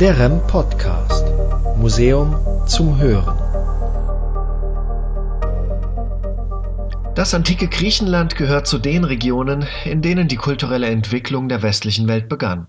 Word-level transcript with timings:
Der 0.00 0.18
REM 0.18 0.46
Podcast. 0.46 1.24
Museum 1.78 2.36
zum 2.66 2.98
Hören. 2.98 3.38
Das 7.14 7.32
antike 7.32 7.66
Griechenland 7.68 8.36
gehört 8.36 8.66
zu 8.66 8.78
den 8.78 9.04
Regionen, 9.04 9.66
in 9.86 10.02
denen 10.02 10.28
die 10.28 10.36
kulturelle 10.36 10.88
Entwicklung 10.88 11.48
der 11.48 11.62
westlichen 11.62 12.08
Welt 12.08 12.28
begann. 12.28 12.66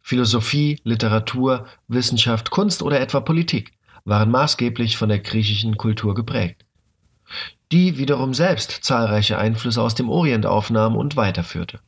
Philosophie, 0.00 0.80
Literatur, 0.82 1.66
Wissenschaft, 1.88 2.50
Kunst 2.50 2.82
oder 2.82 3.00
etwa 3.00 3.20
Politik 3.20 3.72
waren 4.06 4.30
maßgeblich 4.30 4.96
von 4.96 5.10
der 5.10 5.18
griechischen 5.18 5.76
Kultur 5.76 6.14
geprägt, 6.14 6.64
die 7.70 7.98
wiederum 7.98 8.32
selbst 8.32 8.70
zahlreiche 8.82 9.36
Einflüsse 9.36 9.82
aus 9.82 9.94
dem 9.94 10.08
Orient 10.08 10.46
aufnahm 10.46 10.96
und 10.96 11.16
weiterführte. 11.16 11.80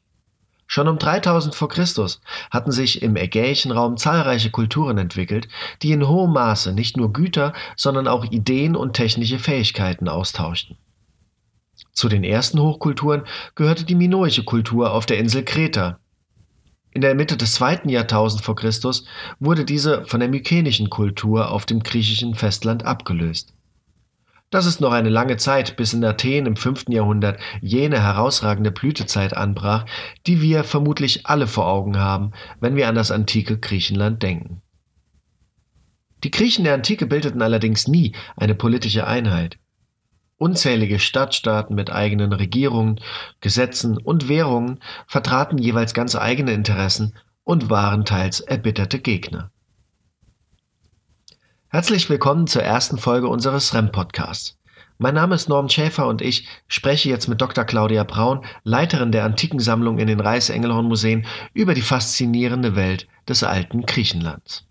Schon 0.70 0.86
um 0.86 0.98
3000 0.98 1.54
vor 1.54 1.70
Christus 1.70 2.20
hatten 2.50 2.72
sich 2.72 3.00
im 3.00 3.16
ägäischen 3.16 3.72
Raum 3.72 3.96
zahlreiche 3.96 4.50
Kulturen 4.50 4.98
entwickelt, 4.98 5.48
die 5.82 5.92
in 5.92 6.06
hohem 6.06 6.34
Maße 6.34 6.74
nicht 6.74 6.98
nur 6.98 7.10
Güter, 7.10 7.54
sondern 7.74 8.06
auch 8.06 8.26
Ideen 8.26 8.76
und 8.76 8.92
technische 8.92 9.38
Fähigkeiten 9.38 10.08
austauschten. 10.10 10.76
Zu 11.92 12.10
den 12.10 12.22
ersten 12.22 12.60
Hochkulturen 12.60 13.24
gehörte 13.54 13.84
die 13.84 13.94
minoische 13.94 14.44
Kultur 14.44 14.92
auf 14.92 15.06
der 15.06 15.16
Insel 15.18 15.42
Kreta. 15.42 15.98
In 16.92 17.00
der 17.00 17.14
Mitte 17.14 17.38
des 17.38 17.54
zweiten 17.54 17.88
Jahrtausends 17.88 18.44
vor 18.44 18.54
Christus 18.54 19.06
wurde 19.40 19.64
diese 19.64 20.04
von 20.04 20.20
der 20.20 20.28
mykenischen 20.28 20.90
Kultur 20.90 21.50
auf 21.50 21.64
dem 21.64 21.82
griechischen 21.82 22.34
Festland 22.34 22.84
abgelöst. 22.84 23.54
Das 24.50 24.64
ist 24.64 24.80
noch 24.80 24.92
eine 24.92 25.10
lange 25.10 25.36
Zeit, 25.36 25.76
bis 25.76 25.92
in 25.92 26.02
Athen 26.04 26.46
im 26.46 26.56
5. 26.56 26.86
Jahrhundert 26.88 27.38
jene 27.60 28.02
herausragende 28.02 28.70
Blütezeit 28.70 29.36
anbrach, 29.36 29.84
die 30.26 30.40
wir 30.40 30.64
vermutlich 30.64 31.26
alle 31.26 31.46
vor 31.46 31.66
Augen 31.66 31.98
haben, 31.98 32.32
wenn 32.58 32.74
wir 32.74 32.88
an 32.88 32.94
das 32.94 33.10
antike 33.10 33.58
Griechenland 33.58 34.22
denken. 34.22 34.62
Die 36.24 36.30
Griechen 36.30 36.64
der 36.64 36.74
Antike 36.74 37.06
bildeten 37.06 37.42
allerdings 37.42 37.88
nie 37.88 38.12
eine 38.36 38.54
politische 38.54 39.06
Einheit. 39.06 39.58
Unzählige 40.38 40.98
Stadtstaaten 40.98 41.74
mit 41.74 41.90
eigenen 41.90 42.32
Regierungen, 42.32 43.00
Gesetzen 43.40 43.98
und 43.98 44.28
Währungen 44.28 44.80
vertraten 45.06 45.58
jeweils 45.58 45.92
ganz 45.92 46.16
eigene 46.16 46.52
Interessen 46.52 47.14
und 47.44 47.70
waren 47.70 48.04
teils 48.04 48.40
erbitterte 48.40 48.98
Gegner. 48.98 49.50
Herzlich 51.70 52.08
willkommen 52.08 52.46
zur 52.46 52.62
ersten 52.62 52.96
Folge 52.96 53.28
unseres 53.28 53.74
REM-Podcasts. 53.74 54.56
Mein 54.96 55.12
Name 55.12 55.34
ist 55.34 55.50
Norm 55.50 55.68
Schäfer 55.68 56.06
und 56.06 56.22
ich 56.22 56.48
spreche 56.66 57.10
jetzt 57.10 57.28
mit 57.28 57.42
Dr. 57.42 57.64
Claudia 57.64 58.04
Braun, 58.04 58.46
Leiterin 58.64 59.12
der 59.12 59.24
Antikensammlung 59.24 59.98
in 59.98 60.06
den 60.06 60.18
Reichsengelhorn-Museen, 60.18 61.26
über 61.52 61.74
die 61.74 61.82
faszinierende 61.82 62.74
Welt 62.74 63.06
des 63.28 63.42
alten 63.42 63.84
Griechenlands. 63.84 64.64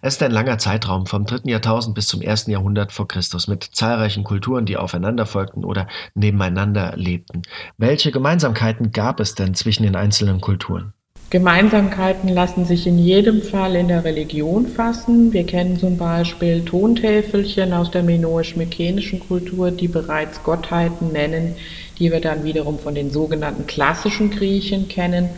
Es 0.00 0.14
ist 0.14 0.22
ein 0.22 0.30
langer 0.30 0.56
Zeitraum 0.56 1.04
vom 1.04 1.26
dritten 1.26 1.50
Jahrtausend 1.50 1.94
bis 1.94 2.06
zum 2.06 2.22
ersten 2.22 2.50
Jahrhundert 2.50 2.90
vor 2.90 3.06
Christus 3.06 3.46
mit 3.46 3.62
zahlreichen 3.62 4.24
Kulturen, 4.24 4.64
die 4.64 4.78
aufeinander 4.78 5.26
folgten 5.26 5.66
oder 5.66 5.86
nebeneinander 6.14 6.96
lebten. 6.96 7.42
Welche 7.76 8.10
Gemeinsamkeiten 8.10 8.90
gab 8.90 9.20
es 9.20 9.34
denn 9.34 9.52
zwischen 9.52 9.82
den 9.82 9.96
einzelnen 9.96 10.40
Kulturen? 10.40 10.93
Gemeinsamkeiten 11.34 12.28
lassen 12.28 12.64
sich 12.64 12.86
in 12.86 12.96
jedem 12.96 13.42
Fall 13.42 13.74
in 13.74 13.88
der 13.88 14.04
Religion 14.04 14.68
fassen. 14.68 15.32
Wir 15.32 15.44
kennen 15.44 15.76
zum 15.76 15.96
Beispiel 15.96 16.64
Tontäfelchen 16.64 17.72
aus 17.72 17.90
der 17.90 18.04
minoisch-mykenischen 18.04 19.18
Kultur, 19.18 19.72
die 19.72 19.88
bereits 19.88 20.44
Gottheiten 20.44 21.10
nennen, 21.10 21.56
die 21.98 22.12
wir 22.12 22.20
dann 22.20 22.44
wiederum 22.44 22.78
von 22.78 22.94
den 22.94 23.10
sogenannten 23.10 23.66
klassischen 23.66 24.30
Griechen 24.30 24.86
kennen. 24.86 25.30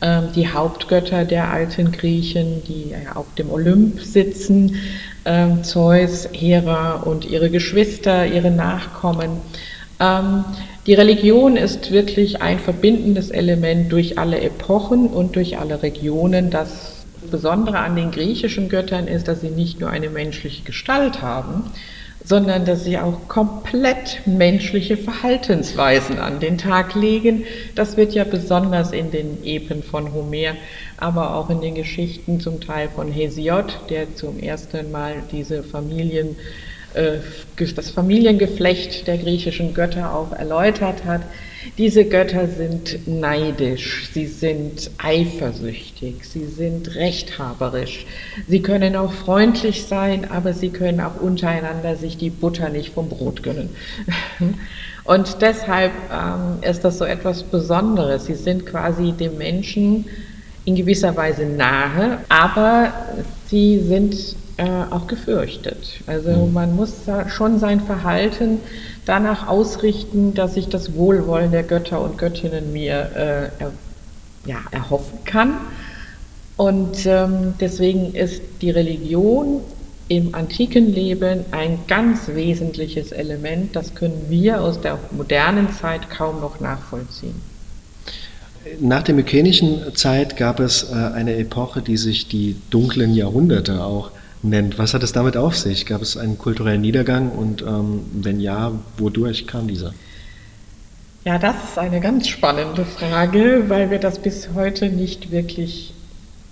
Ähm, 0.00 0.30
die 0.34 0.48
Hauptgötter 0.48 1.26
der 1.26 1.50
alten 1.50 1.92
Griechen, 1.92 2.62
die 2.66 2.94
auf 3.14 3.26
dem 3.34 3.50
Olymp 3.50 4.00
sitzen, 4.00 4.76
ähm, 5.26 5.62
Zeus, 5.62 6.26
Hera 6.32 6.94
und 7.02 7.26
ihre 7.26 7.50
Geschwister, 7.50 8.26
ihre 8.26 8.50
Nachkommen. 8.50 9.42
Ähm, 10.00 10.44
die 10.86 10.94
Religion 10.94 11.56
ist 11.56 11.90
wirklich 11.90 12.42
ein 12.42 12.58
verbindendes 12.58 13.30
Element 13.30 13.90
durch 13.92 14.18
alle 14.18 14.40
Epochen 14.40 15.06
und 15.08 15.36
durch 15.36 15.58
alle 15.58 15.82
Regionen. 15.82 16.50
Das 16.50 17.06
Besondere 17.30 17.78
an 17.78 17.96
den 17.96 18.10
griechischen 18.10 18.68
Göttern 18.68 19.08
ist, 19.08 19.28
dass 19.28 19.40
sie 19.40 19.50
nicht 19.50 19.80
nur 19.80 19.90
eine 19.90 20.10
menschliche 20.10 20.62
Gestalt 20.62 21.22
haben, 21.22 21.64
sondern 22.22 22.64
dass 22.64 22.84
sie 22.84 22.98
auch 22.98 23.28
komplett 23.28 24.22
menschliche 24.26 24.96
Verhaltensweisen 24.96 26.18
an 26.18 26.40
den 26.40 26.58
Tag 26.58 26.94
legen. 26.94 27.44
Das 27.74 27.96
wird 27.96 28.14
ja 28.14 28.24
besonders 28.24 28.92
in 28.92 29.10
den 29.10 29.44
Epen 29.44 29.82
von 29.82 30.12
Homer, 30.12 30.54
aber 30.96 31.34
auch 31.34 31.50
in 31.50 31.60
den 31.60 31.74
Geschichten 31.74 32.40
zum 32.40 32.60
Teil 32.60 32.88
von 32.88 33.12
Hesiod, 33.12 33.78
der 33.90 34.14
zum 34.14 34.38
ersten 34.38 34.90
Mal 34.90 35.22
diese 35.30 35.62
Familien, 35.62 36.36
das 36.94 37.90
Familiengeflecht 37.90 39.06
der 39.06 39.18
griechischen 39.18 39.74
Götter 39.74 40.14
auch 40.14 40.32
erläutert 40.32 41.04
hat. 41.04 41.22
Diese 41.78 42.04
Götter 42.04 42.46
sind 42.46 43.08
neidisch, 43.08 44.10
sie 44.12 44.26
sind 44.26 44.90
eifersüchtig, 44.98 46.24
sie 46.24 46.44
sind 46.46 46.94
rechthaberisch. 46.94 48.06
Sie 48.46 48.60
können 48.60 48.96
auch 48.96 49.12
freundlich 49.12 49.84
sein, 49.84 50.30
aber 50.30 50.52
sie 50.52 50.68
können 50.68 51.00
auch 51.00 51.20
untereinander 51.20 51.96
sich 51.96 52.16
die 52.16 52.30
Butter 52.30 52.68
nicht 52.68 52.92
vom 52.92 53.08
Brot 53.08 53.42
gönnen. 53.42 53.70
Und 55.04 55.42
deshalb 55.42 55.92
ähm, 56.12 56.58
ist 56.62 56.84
das 56.84 56.98
so 56.98 57.04
etwas 57.04 57.42
Besonderes. 57.42 58.26
Sie 58.26 58.34
sind 58.34 58.64
quasi 58.66 59.12
dem 59.12 59.36
Menschen 59.36 60.06
in 60.64 60.76
gewisser 60.76 61.14
Weise 61.16 61.44
nahe, 61.44 62.18
aber 62.28 62.92
sie 63.48 63.80
sind 63.80 64.14
äh, 64.56 64.84
auch 64.90 65.06
gefürchtet. 65.06 66.00
Also 66.06 66.30
mhm. 66.30 66.52
man 66.52 66.76
muss 66.76 66.92
schon 67.28 67.58
sein 67.58 67.80
Verhalten 67.80 68.58
danach 69.04 69.48
ausrichten, 69.48 70.34
dass 70.34 70.56
ich 70.56 70.68
das 70.68 70.94
Wohlwollen 70.94 71.50
der 71.50 71.62
Götter 71.62 72.00
und 72.00 72.18
Göttinnen 72.18 72.72
mir 72.72 73.10
äh, 73.14 73.62
er, 73.62 73.72
ja, 74.46 74.58
erhoffen 74.70 75.18
kann. 75.24 75.56
Und 76.56 77.04
ähm, 77.06 77.54
deswegen 77.60 78.14
ist 78.14 78.42
die 78.60 78.70
Religion 78.70 79.60
im 80.08 80.34
antiken 80.34 80.92
Leben 80.92 81.40
ein 81.50 81.78
ganz 81.88 82.28
wesentliches 82.28 83.10
Element. 83.10 83.74
Das 83.74 83.94
können 83.94 84.26
wir 84.28 84.60
aus 84.60 84.80
der 84.80 84.98
modernen 85.10 85.72
Zeit 85.72 86.10
kaum 86.10 86.40
noch 86.40 86.60
nachvollziehen. 86.60 87.34
Nach 88.80 89.02
der 89.02 89.14
mykenischen 89.14 89.94
Zeit 89.94 90.36
gab 90.36 90.60
es 90.60 90.90
äh, 90.90 90.94
eine 90.94 91.36
Epoche, 91.36 91.82
die 91.82 91.96
sich 91.96 92.28
die 92.28 92.56
dunklen 92.70 93.14
Jahrhunderte 93.14 93.82
auch 93.82 94.10
nennt. 94.44 94.78
Was 94.78 94.94
hat 94.94 95.02
es 95.02 95.12
damit 95.12 95.36
auf 95.36 95.56
sich? 95.56 95.86
Gab 95.86 96.02
es 96.02 96.16
einen 96.16 96.38
kulturellen 96.38 96.80
Niedergang 96.80 97.30
und 97.30 97.62
ähm, 97.62 98.04
wenn 98.12 98.40
ja, 98.40 98.72
wodurch 98.98 99.46
kam 99.46 99.68
dieser? 99.68 99.94
Ja, 101.24 101.38
das 101.38 101.56
ist 101.64 101.78
eine 101.78 102.00
ganz 102.00 102.28
spannende 102.28 102.84
Frage, 102.84 103.64
weil 103.68 103.90
wir 103.90 103.98
das 103.98 104.18
bis 104.18 104.50
heute 104.54 104.90
nicht 104.90 105.30
wirklich 105.30 105.94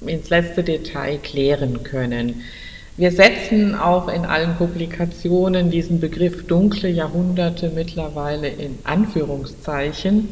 ins 0.00 0.30
letzte 0.30 0.64
Detail 0.64 1.18
klären 1.18 1.82
können. 1.82 2.42
Wir 2.96 3.12
setzen 3.12 3.74
auch 3.74 4.08
in 4.08 4.24
allen 4.24 4.56
Publikationen 4.56 5.70
diesen 5.70 6.00
Begriff 6.00 6.46
dunkle 6.46 6.88
Jahrhunderte 6.88 7.70
mittlerweile 7.74 8.48
in 8.48 8.78
Anführungszeichen 8.84 10.28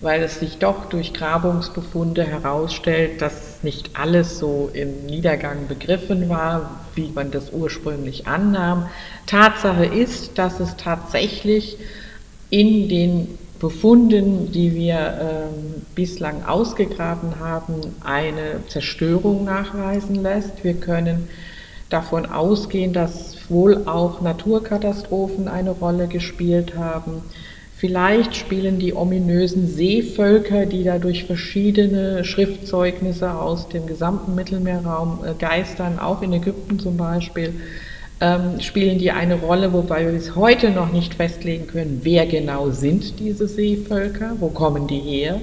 weil 0.00 0.22
es 0.22 0.40
sich 0.40 0.58
doch 0.58 0.86
durch 0.86 1.12
Grabungsbefunde 1.12 2.24
herausstellt, 2.24 3.20
dass 3.20 3.39
nicht 3.62 3.90
alles 3.94 4.38
so 4.38 4.70
im 4.72 5.06
Niedergang 5.06 5.68
begriffen 5.68 6.28
war, 6.28 6.80
wie 6.94 7.10
man 7.14 7.30
das 7.30 7.52
ursprünglich 7.52 8.26
annahm. 8.26 8.88
Tatsache 9.26 9.84
ist, 9.84 10.38
dass 10.38 10.60
es 10.60 10.76
tatsächlich 10.76 11.78
in 12.50 12.88
den 12.88 13.38
Befunden, 13.58 14.50
die 14.50 14.74
wir 14.74 15.18
ähm, 15.20 15.82
bislang 15.94 16.44
ausgegraben 16.44 17.38
haben, 17.38 17.94
eine 18.00 18.66
Zerstörung 18.68 19.44
nachweisen 19.44 20.16
lässt. 20.16 20.64
Wir 20.64 20.74
können 20.74 21.28
davon 21.90 22.24
ausgehen, 22.24 22.94
dass 22.94 23.50
wohl 23.50 23.86
auch 23.86 24.22
Naturkatastrophen 24.22 25.46
eine 25.48 25.72
Rolle 25.72 26.08
gespielt 26.08 26.74
haben. 26.76 27.22
Vielleicht 27.80 28.36
spielen 28.36 28.78
die 28.78 28.94
ominösen 28.94 29.66
Seevölker, 29.66 30.66
die 30.66 30.84
da 30.84 30.98
durch 30.98 31.24
verschiedene 31.24 32.24
Schriftzeugnisse 32.26 33.32
aus 33.32 33.70
dem 33.70 33.86
gesamten 33.86 34.34
Mittelmeerraum 34.34 35.20
äh, 35.24 35.32
geistern, 35.32 35.98
auch 35.98 36.20
in 36.20 36.34
Ägypten 36.34 36.78
zum 36.78 36.98
Beispiel, 36.98 37.54
ähm, 38.20 38.60
spielen 38.60 38.98
die 38.98 39.12
eine 39.12 39.36
Rolle, 39.36 39.72
wobei 39.72 40.04
wir 40.04 40.12
bis 40.12 40.36
heute 40.36 40.68
noch 40.68 40.92
nicht 40.92 41.14
festlegen 41.14 41.68
können, 41.68 42.00
wer 42.02 42.26
genau 42.26 42.68
sind 42.68 43.18
diese 43.18 43.48
Seevölker, 43.48 44.36
wo 44.40 44.48
kommen 44.48 44.86
die 44.86 45.00
her. 45.00 45.40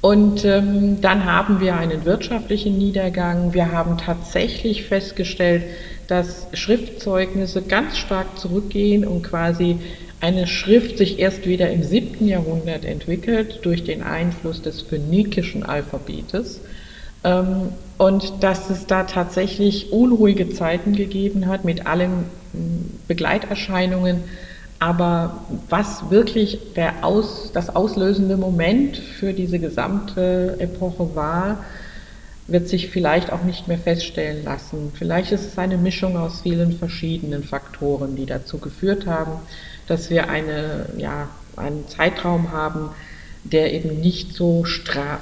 Und 0.00 0.44
ähm, 0.44 1.00
dann 1.00 1.24
haben 1.24 1.60
wir 1.60 1.76
einen 1.76 2.04
wirtschaftlichen 2.04 2.78
Niedergang. 2.78 3.54
Wir 3.54 3.70
haben 3.70 3.96
tatsächlich 3.96 4.86
festgestellt, 4.86 5.62
dass 6.08 6.48
Schriftzeugnisse 6.52 7.62
ganz 7.62 7.96
stark 7.96 8.40
zurückgehen 8.40 9.06
und 9.06 9.22
quasi 9.22 9.78
eine 10.20 10.46
Schrift 10.46 10.98
sich 10.98 11.18
erst 11.18 11.46
wieder 11.46 11.70
im 11.70 11.82
7. 11.82 12.26
Jahrhundert 12.26 12.84
entwickelt 12.84 13.60
durch 13.62 13.84
den 13.84 14.02
Einfluss 14.02 14.62
des 14.62 14.82
phönikischen 14.82 15.62
Alphabetes. 15.64 16.60
Ähm, 17.24 17.70
und 17.98 18.42
dass 18.42 18.70
es 18.70 18.86
da 18.86 19.04
tatsächlich 19.04 19.92
unruhige 19.92 20.48
Zeiten 20.50 20.94
gegeben 20.94 21.46
hat 21.48 21.64
mit 21.64 21.86
allen 21.86 22.24
Begleiterscheinungen. 23.08 24.24
Aber 24.78 25.44
was 25.68 26.10
wirklich 26.10 26.58
Aus, 27.02 27.50
das 27.52 27.74
auslösende 27.74 28.38
Moment 28.38 28.96
für 28.96 29.34
diese 29.34 29.58
gesamte 29.58 30.56
Epoche 30.58 31.14
war, 31.14 31.64
wird 32.50 32.68
sich 32.68 32.88
vielleicht 32.90 33.32
auch 33.32 33.42
nicht 33.44 33.68
mehr 33.68 33.78
feststellen 33.78 34.44
lassen. 34.44 34.92
Vielleicht 34.94 35.32
ist 35.32 35.46
es 35.46 35.58
eine 35.58 35.78
Mischung 35.78 36.16
aus 36.16 36.40
vielen 36.42 36.72
verschiedenen 36.72 37.44
Faktoren, 37.44 38.16
die 38.16 38.26
dazu 38.26 38.58
geführt 38.58 39.06
haben, 39.06 39.32
dass 39.86 40.10
wir 40.10 40.28
eine, 40.28 40.86
ja, 40.96 41.28
einen 41.56 41.86
Zeitraum 41.88 42.52
haben, 42.52 42.90
der 43.44 43.72
eben 43.72 44.00
nicht 44.00 44.34
so 44.34 44.64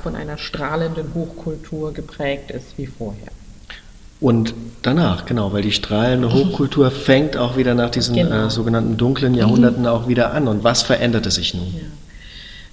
von 0.03 0.17
einer 0.17 0.39
strahlenden 0.39 1.15
Hochkultur 1.15 1.93
geprägt 1.93 2.51
ist 2.51 2.77
wie 2.77 2.87
vorher. 2.87 3.29
Und 4.21 4.55
danach, 4.83 5.27
genau, 5.27 5.53
weil 5.53 5.63
die 5.63 5.71
strahlende 5.73 6.33
Hochkultur 6.33 6.91
fängt 6.91 7.37
auch 7.37 7.57
wieder 7.57 7.75
nach 7.75 7.91
diesen 7.91 8.17
genau. 8.17 8.47
äh, 8.47 8.51
sogenannten 8.51 8.97
dunklen 8.97 9.35
Jahrhunderten 9.35 9.83
mhm. 9.83 9.89
auch 9.89 10.09
wieder 10.09 10.33
an. 10.33 10.49
Und 10.49 10.65
was 10.65 10.83
veränderte 10.83 11.31
sich 11.31 11.55
nun? 11.55 11.73
Ja. 11.73 11.83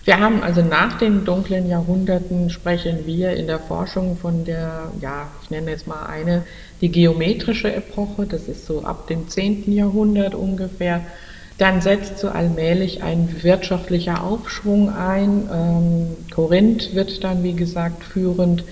Wir 0.05 0.19
haben 0.19 0.43
also 0.43 0.61
nach 0.61 0.99
den 0.99 1.25
dunklen 1.25 1.67
Jahrhunderten 1.67 2.51
sprechen 2.51 3.07
wir 3.07 3.31
in 3.31 3.47
der 3.47 3.57
Forschung 3.57 4.17
von 4.17 4.45
der, 4.45 4.91
ja, 5.01 5.31
ich 5.41 5.49
nenne 5.49 5.71
jetzt 5.71 5.87
mal 5.87 6.05
eine, 6.05 6.43
die 6.79 6.91
geometrische 6.91 7.73
Epoche, 7.73 8.27
das 8.27 8.47
ist 8.47 8.67
so 8.67 8.83
ab 8.83 9.07
dem 9.07 9.27
10. 9.27 9.73
Jahrhundert 9.73 10.35
ungefähr, 10.35 11.01
dann 11.57 11.81
setzt 11.81 12.19
so 12.19 12.29
allmählich 12.29 13.01
ein 13.01 13.41
wirtschaftlicher 13.41 14.23
Aufschwung 14.23 14.89
ein. 14.89 15.49
Ähm, 15.51 16.07
Korinth 16.29 16.93
wird 16.93 17.23
dann, 17.23 17.43
wie 17.43 17.53
gesagt, 17.53 18.03
führend. 18.03 18.63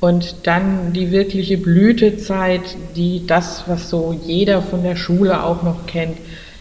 Und 0.00 0.46
dann 0.46 0.92
die 0.92 1.10
wirkliche 1.10 1.56
Blütezeit, 1.56 2.76
die 2.96 3.26
das, 3.26 3.64
was 3.66 3.88
so 3.88 4.12
jeder 4.12 4.60
von 4.60 4.82
der 4.82 4.96
Schule 4.96 5.42
auch 5.42 5.62
noch 5.62 5.86
kennt, 5.86 6.18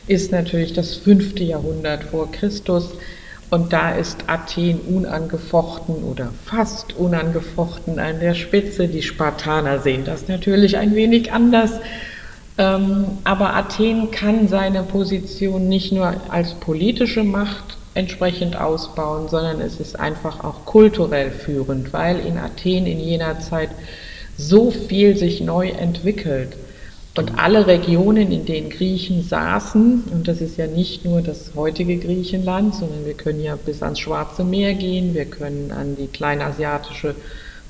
ist 0.07 0.31
natürlich 0.31 0.71
das 0.71 0.95
fünfte 0.95 1.43
Jahrhundert 1.43 2.05
vor 2.05 2.31
Christus. 2.31 2.93
Und 3.49 3.73
da 3.73 3.95
ist 3.95 4.25
Athen 4.27 4.79
unangefochten 4.81 6.03
oder 6.03 6.31
fast 6.45 6.93
unangefochten 6.97 7.99
an 7.99 8.19
der 8.19 8.33
Spitze. 8.33 8.87
Die 8.87 9.03
Spartaner 9.03 9.79
sehen 9.79 10.03
das 10.03 10.27
natürlich 10.27 10.77
ein 10.77 10.95
wenig 10.95 11.31
anders. 11.31 11.79
Ähm, 12.57 13.19
aber 13.23 13.53
Athen 13.55 14.11
kann 14.11 14.47
seine 14.47 14.83
Position 14.83 15.67
nicht 15.67 15.91
nur 15.91 16.15
als 16.29 16.53
politische 16.55 17.23
Macht 17.23 17.77
entsprechend 17.93 18.57
ausbauen, 18.57 19.29
sondern 19.29 19.61
es 19.61 19.79
ist 19.79 19.99
einfach 19.99 20.43
auch 20.43 20.65
kulturell 20.65 21.31
führend, 21.31 21.93
weil 21.93 22.19
in 22.19 22.37
Athen 22.37 22.85
in 22.85 22.99
jener 22.99 23.39
Zeit 23.39 23.69
so 24.37 24.71
viel 24.71 25.15
sich 25.15 25.41
neu 25.41 25.69
entwickelt. 25.69 26.57
Und 27.17 27.39
alle 27.39 27.65
Regionen, 27.65 28.29
in 28.29 28.45
denen 28.45 28.69
Griechen 28.69 29.23
saßen, 29.23 30.03
und 30.11 30.27
das 30.27 30.41
ist 30.41 30.57
ja 30.57 30.67
nicht 30.67 31.05
nur 31.05 31.21
das 31.21 31.53
heutige 31.55 31.97
Griechenland, 31.97 32.75
sondern 32.75 33.05
wir 33.05 33.13
können 33.13 33.41
ja 33.41 33.55
bis 33.55 33.81
ans 33.81 33.99
Schwarze 33.99 34.43
Meer 34.43 34.73
gehen, 34.73 35.13
wir 35.13 35.23
können 35.23 35.71
an 35.71 35.95
die 35.95 36.07
kleinasiatische, 36.07 37.15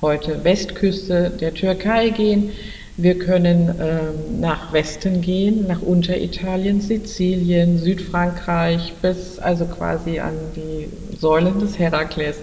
heute 0.01 0.43
Westküste 0.43 1.31
der 1.39 1.53
Türkei 1.53 2.09
gehen, 2.09 2.51
wir 2.97 3.19
können 3.19 3.75
ähm, 3.79 4.39
nach 4.39 4.73
Westen 4.73 5.21
gehen, 5.21 5.67
nach 5.67 5.81
Unteritalien, 5.81 6.81
Sizilien, 6.81 7.77
Südfrankreich 7.77 8.93
bis 9.01 9.37
also 9.37 9.65
quasi 9.65 10.19
an 10.19 10.33
die 10.55 10.87
Säulen 11.17 11.59
des 11.59 11.77
Herakles. 11.77 12.37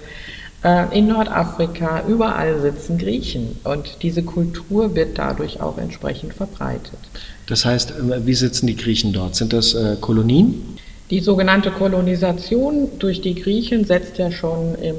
Äh, 0.64 0.96
in 0.96 1.08
Nordafrika, 1.08 2.04
überall 2.06 2.60
sitzen 2.60 2.98
Griechen 2.98 3.56
und 3.64 4.02
diese 4.02 4.22
Kultur 4.22 4.94
wird 4.94 5.18
dadurch 5.18 5.60
auch 5.60 5.76
entsprechend 5.78 6.34
verbreitet. 6.34 6.98
Das 7.46 7.64
heißt, 7.64 7.90
äh, 7.90 8.26
wie 8.26 8.34
sitzen 8.34 8.68
die 8.68 8.76
Griechen 8.76 9.12
dort? 9.12 9.34
Sind 9.34 9.52
das 9.52 9.74
äh, 9.74 9.96
Kolonien? 10.00 10.78
Die 11.10 11.20
sogenannte 11.20 11.70
Kolonisation 11.72 12.88
durch 12.98 13.20
die 13.20 13.34
Griechen 13.34 13.84
setzt 13.84 14.18
ja 14.18 14.30
schon 14.30 14.76
im 14.76 14.94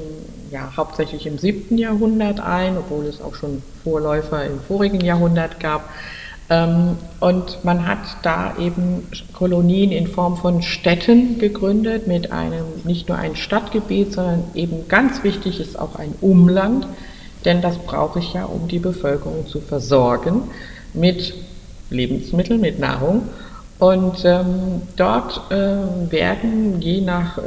ja, 0.54 0.72
hauptsächlich 0.76 1.26
im 1.26 1.36
7. 1.36 1.76
Jahrhundert 1.78 2.38
ein, 2.38 2.78
obwohl 2.78 3.06
es 3.06 3.20
auch 3.20 3.34
schon 3.34 3.60
Vorläufer 3.82 4.44
im 4.44 4.60
vorigen 4.60 5.00
Jahrhundert 5.00 5.58
gab. 5.58 5.90
Ähm, 6.50 6.96
und 7.20 7.64
man 7.64 7.86
hat 7.86 8.18
da 8.22 8.54
eben 8.58 9.06
Kolonien 9.32 9.92
in 9.92 10.06
Form 10.06 10.36
von 10.36 10.62
Städten 10.62 11.38
gegründet, 11.38 12.06
mit 12.06 12.32
einem 12.32 12.64
nicht 12.84 13.08
nur 13.08 13.16
ein 13.16 13.34
Stadtgebiet, 13.34 14.12
sondern 14.12 14.44
eben 14.54 14.86
ganz 14.88 15.24
wichtig 15.24 15.60
ist 15.60 15.78
auch 15.78 15.96
ein 15.96 16.14
Umland, 16.20 16.86
denn 17.44 17.62
das 17.62 17.78
brauche 17.78 18.18
ich 18.18 18.34
ja, 18.34 18.44
um 18.44 18.68
die 18.68 18.78
Bevölkerung 18.78 19.46
zu 19.46 19.60
versorgen 19.60 20.42
mit 20.92 21.34
Lebensmitteln, 21.90 22.60
mit 22.60 22.78
Nahrung. 22.78 23.22
Und 23.78 24.24
ähm, 24.24 24.82
dort 24.96 25.50
äh, 25.50 26.10
werden 26.10 26.80
je 26.80 27.00
nach 27.00 27.38
äh, 27.38 27.42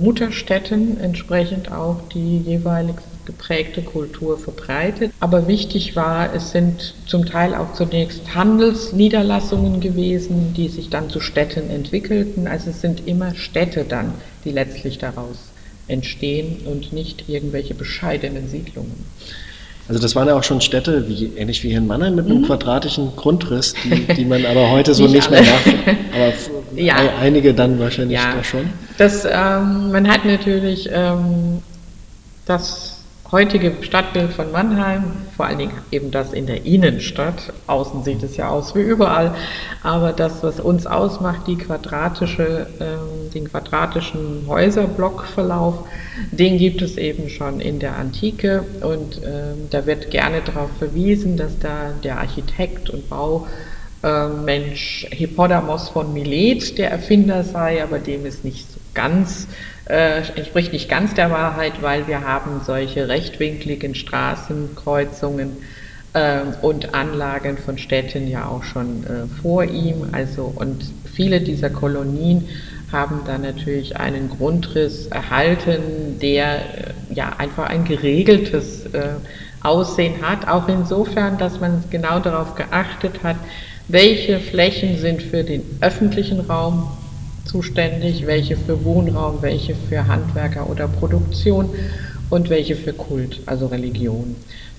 Mutterstädten 0.00 0.98
entsprechend 0.98 1.70
auch 1.70 1.96
die 2.12 2.38
jeweilig 2.38 2.96
geprägte 3.26 3.82
Kultur 3.82 4.38
verbreitet. 4.38 5.12
Aber 5.20 5.48
wichtig 5.48 5.96
war, 5.96 6.32
es 6.34 6.52
sind 6.52 6.94
zum 7.06 7.26
Teil 7.26 7.54
auch 7.54 7.74
zunächst 7.74 8.34
Handelsniederlassungen 8.34 9.80
gewesen, 9.80 10.54
die 10.56 10.68
sich 10.68 10.88
dann 10.88 11.10
zu 11.10 11.20
Städten 11.20 11.68
entwickelten. 11.68 12.46
Also 12.46 12.70
es 12.70 12.80
sind 12.80 13.06
immer 13.06 13.34
Städte 13.34 13.84
dann, 13.84 14.14
die 14.44 14.52
letztlich 14.52 14.98
daraus 14.98 15.36
entstehen 15.88 16.66
und 16.66 16.92
nicht 16.92 17.28
irgendwelche 17.28 17.74
bescheidenen 17.74 18.48
Siedlungen. 18.48 19.04
Also 19.88 20.00
das 20.00 20.16
waren 20.16 20.26
ja 20.26 20.34
auch 20.34 20.42
schon 20.42 20.60
Städte, 20.60 21.08
wie, 21.08 21.30
ähnlich 21.36 21.62
wie 21.62 21.68
hier 21.68 21.78
in 21.78 21.86
Mannheim, 21.86 22.16
mit 22.16 22.26
einem 22.26 22.38
mhm. 22.38 22.46
quadratischen 22.46 23.14
Grundriss, 23.14 23.74
die, 23.84 24.14
die, 24.14 24.24
man 24.24 24.44
aber 24.44 24.70
heute 24.70 24.94
so 24.94 25.04
nicht, 25.06 25.14
nicht 25.14 25.30
mehr 25.30 25.42
macht. 25.42 25.66
Aber 26.12 26.32
ja. 26.80 26.96
einige 27.20 27.54
dann 27.54 27.78
wahrscheinlich 27.78 28.18
ja. 28.18 28.34
da 28.34 28.42
schon. 28.42 28.68
Das, 28.98 29.24
ähm, 29.24 29.92
man 29.92 30.08
hat 30.08 30.24
natürlich 30.24 30.88
ähm, 30.92 31.62
das 32.46 32.95
heutige 33.36 33.74
Stadtbild 33.82 34.32
von 34.32 34.50
Mannheim, 34.50 35.04
vor 35.36 35.44
allen 35.44 35.58
Dingen 35.58 35.78
eben 35.90 36.10
das 36.10 36.32
in 36.32 36.46
der 36.46 36.64
Innenstadt, 36.64 37.52
außen 37.66 38.02
sieht 38.02 38.22
es 38.22 38.38
ja 38.38 38.48
aus 38.48 38.74
wie 38.74 38.80
überall, 38.80 39.34
aber 39.82 40.14
das, 40.14 40.42
was 40.42 40.58
uns 40.58 40.86
ausmacht, 40.86 41.46
die 41.46 41.56
quadratische, 41.56 42.66
äh, 42.78 43.34
den 43.34 43.50
quadratischen 43.50 44.44
Häuserblockverlauf, 44.48 45.84
den 46.30 46.56
gibt 46.56 46.80
es 46.80 46.96
eben 46.96 47.28
schon 47.28 47.60
in 47.60 47.78
der 47.78 47.98
Antike. 47.98 48.64
Und 48.80 49.22
äh, 49.22 49.52
da 49.68 49.84
wird 49.84 50.10
gerne 50.10 50.40
darauf 50.40 50.70
verwiesen, 50.78 51.36
dass 51.36 51.58
da 51.58 51.90
der 52.02 52.18
Architekt 52.18 52.88
und 52.88 53.10
Baumensch 54.06 55.08
Hippodamos 55.10 55.88
von 55.88 56.12
Milet 56.12 56.78
der 56.78 56.92
Erfinder 56.92 57.42
sei, 57.42 57.82
aber 57.82 57.98
dem 57.98 58.24
ist 58.24 58.44
nicht 58.44 58.70
so 58.70 58.78
ganz 58.94 59.48
äh, 59.86 60.18
entspricht 60.36 60.72
nicht 60.72 60.88
ganz 60.88 61.14
der 61.14 61.32
Wahrheit, 61.32 61.82
weil 61.82 62.06
wir 62.06 62.20
haben 62.20 62.60
solche 62.60 63.08
rechtwinkligen 63.08 63.96
Straßenkreuzungen 63.96 65.56
äh, 66.12 66.42
und 66.62 66.94
Anlagen 66.94 67.58
von 67.58 67.78
Städten 67.78 68.28
ja 68.28 68.46
auch 68.46 68.62
schon 68.62 69.04
äh, 69.04 69.26
vor 69.42 69.64
ihm. 69.64 70.10
Also 70.12 70.52
und 70.54 70.84
viele 71.04 71.40
dieser 71.40 71.70
Kolonien 71.70 72.48
haben 72.92 73.22
dann 73.24 73.42
natürlich 73.42 73.96
einen 73.96 74.28
Grundriss 74.30 75.08
erhalten, 75.08 76.20
der 76.20 76.58
äh, 76.58 76.94
ja 77.10 77.30
einfach 77.38 77.68
ein 77.68 77.84
geregeltes 77.84 78.86
äh, 78.86 79.14
Aussehen 79.62 80.22
hat, 80.22 80.46
auch 80.46 80.68
insofern, 80.68 81.38
dass 81.38 81.60
man 81.60 81.82
genau 81.90 82.20
darauf 82.20 82.54
geachtet 82.54 83.24
hat, 83.24 83.36
welche 83.88 84.40
Flächen 84.40 84.98
sind 84.98 85.22
für 85.22 85.44
den 85.44 85.62
öffentlichen 85.80 86.40
Raum 86.40 86.88
zuständig, 87.44 88.26
welche 88.26 88.56
für 88.56 88.84
Wohnraum, 88.84 89.38
welche 89.40 89.74
für 89.74 90.06
Handwerker 90.06 90.68
oder 90.68 90.88
Produktion 90.88 91.70
und 92.28 92.50
welche 92.50 92.74
für 92.74 92.92
Kult, 92.92 93.40
also 93.46 93.66
Religion. 93.66 94.34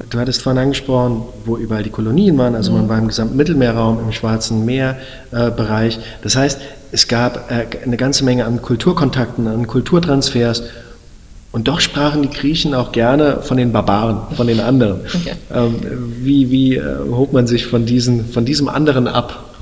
Du 0.10 0.20
hattest 0.20 0.42
vorhin 0.42 0.62
angesprochen, 0.62 1.24
wo 1.46 1.58
überall 1.58 1.84
die 1.84 1.90
Kolonien 1.90 2.38
waren, 2.38 2.56
also 2.56 2.72
mhm. 2.72 2.80
man 2.80 2.90
war 2.90 3.00
im 3.00 3.08
gesamten 3.08 3.38
Mittelmeerraum, 3.38 4.00
im 4.00 4.12
Schwarzen 4.12 4.66
Meerbereich. 4.66 5.98
Äh, 5.98 6.02
das 6.22 6.36
heißt, 6.36 6.60
es 6.92 7.08
gab 7.08 7.50
äh, 7.50 7.66
eine 7.84 7.98
ganze 7.98 8.26
Menge 8.26 8.46
an 8.46 8.62
Kulturkontakten, 8.62 9.48
an 9.48 9.66
Kulturtransfers 9.66 10.64
und 11.52 11.68
doch 11.68 11.80
sprachen 11.80 12.22
die 12.22 12.30
Griechen 12.30 12.74
auch 12.74 12.92
gerne 12.92 13.42
von 13.42 13.58
den 13.58 13.72
Barbaren, 13.72 14.36
von 14.36 14.48
den 14.48 14.60
anderen. 14.60 15.02
Ja. 15.26 15.66
Ähm, 15.66 15.76
wie 16.22 16.52
wie 16.52 16.76
äh, 16.76 16.98
hob 17.10 17.34
man 17.34 17.48
sich 17.48 17.66
von, 17.66 17.86
diesen, 17.86 18.28
von 18.28 18.46
diesem 18.46 18.68
anderen 18.70 19.08
ab? 19.08 19.56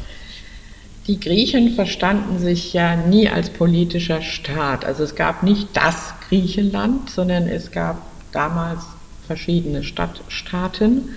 Die 1.07 1.19
Griechen 1.19 1.75
verstanden 1.75 2.39
sich 2.39 2.73
ja 2.73 2.95
nie 2.95 3.29
als 3.29 3.51
politischer 3.51 4.23
Staat. 4.23 4.85
Also 4.85 5.03
es 5.03 5.15
gab 5.15 5.43
nicht 5.43 5.67
das 5.73 6.15
Griechenland, 6.27 7.11
sondern 7.11 7.47
es 7.47 7.71
gab 7.71 8.01
damals 8.31 8.81
verschiedene 9.27 9.83
Stadtstaaten, 9.83 11.09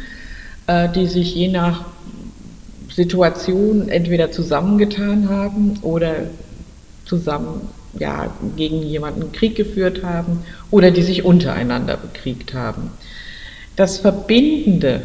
äh, 0.67 0.89
die 0.91 1.07
sich 1.07 1.35
je 1.35 1.49
nach 1.49 1.87
Situation 2.91 3.89
entweder 3.89 4.31
zusammengetan 4.31 5.29
haben 5.29 5.79
oder 5.83 6.15
zusammen 7.09 7.69
ja, 7.99 8.33
gegen 8.57 8.83
jemanden 8.83 9.33
Krieg 9.33 9.57
geführt 9.57 10.03
haben 10.03 10.45
oder 10.71 10.91
die 10.91 11.03
sich 11.03 11.25
untereinander 11.25 11.97
bekriegt 11.97 12.55
haben. 12.55 12.91
Das 13.77 13.99
Verbindende 13.99 15.03